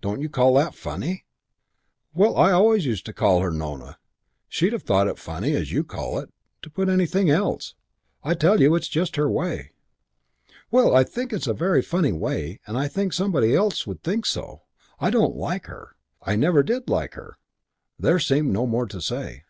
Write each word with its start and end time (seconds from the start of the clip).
Don't 0.00 0.22
you 0.22 0.30
call 0.30 0.54
that 0.54 0.74
funny?" 0.74 1.26
"Well, 2.14 2.34
I 2.38 2.50
always 2.50 2.86
used 2.86 3.04
to 3.04 3.12
call 3.12 3.40
her 3.42 3.50
'Nona.' 3.50 3.98
She'd 4.48 4.72
have 4.72 4.84
thought 4.84 5.06
it 5.06 5.18
funny, 5.18 5.52
as 5.54 5.70
you 5.70 5.84
call 5.84 6.18
it, 6.18 6.30
to 6.62 6.70
put 6.70 6.88
anything 6.88 7.28
else. 7.28 7.74
I 8.24 8.32
tell 8.32 8.58
you 8.58 8.74
it's 8.74 8.88
just 8.88 9.16
her 9.16 9.28
way." 9.28 9.72
"Well, 10.70 10.96
I 10.96 11.04
think 11.04 11.30
it's 11.30 11.46
a 11.46 11.52
very 11.52 11.82
funny 11.82 12.12
way 12.12 12.58
and 12.66 12.78
I 12.78 12.88
think 12.88 13.20
anybody 13.20 13.54
else 13.54 13.86
would 13.86 14.02
think 14.02 14.24
so. 14.24 14.62
I 14.98 15.10
don't 15.10 15.36
like 15.36 15.66
her. 15.66 15.96
I 16.22 16.36
never 16.36 16.62
did 16.62 16.88
like 16.88 17.12
her." 17.12 17.36
There 17.98 18.18
seemed 18.18 18.54
no 18.54 18.66
more 18.66 18.86
to 18.86 19.02
say. 19.02 19.42